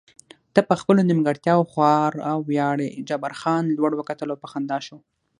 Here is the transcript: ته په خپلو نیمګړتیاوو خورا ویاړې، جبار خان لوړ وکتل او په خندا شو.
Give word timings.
ته 0.53 0.59
په 0.69 0.75
خپلو 0.81 1.01
نیمګړتیاوو 1.09 1.69
خورا 1.71 2.33
ویاړې، 2.47 2.89
جبار 3.09 3.33
خان 3.41 3.63
لوړ 3.77 3.91
وکتل 3.95 4.27
او 4.31 4.41
په 4.43 4.47
خندا 4.51 4.77
شو. 4.85 4.97